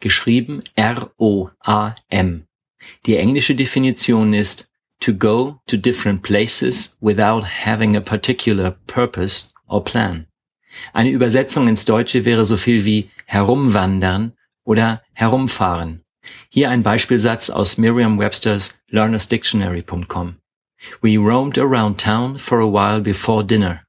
[0.00, 2.46] Geschrieben R-O-A-M.
[3.06, 4.68] Die englische Definition ist
[5.00, 10.26] to go to different places without having a particular purpose or plan.
[10.92, 14.32] Eine Übersetzung ins Deutsche wäre so viel wie herumwandern
[14.64, 16.02] oder herumfahren.
[16.50, 20.36] Hier ein Beispielsatz aus Merriam-Webster's learnersdictionary.com.
[21.00, 23.85] We roamed around town for a while before dinner.